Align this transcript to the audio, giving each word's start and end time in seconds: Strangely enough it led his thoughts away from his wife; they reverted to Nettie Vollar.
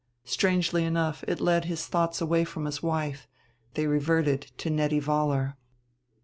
Strangely 0.25 0.83
enough 0.83 1.23
it 1.27 1.39
led 1.39 1.65
his 1.65 1.85
thoughts 1.85 2.19
away 2.21 2.43
from 2.43 2.65
his 2.65 2.81
wife; 2.81 3.27
they 3.75 3.85
reverted 3.85 4.51
to 4.57 4.71
Nettie 4.71 4.99
Vollar. 4.99 5.57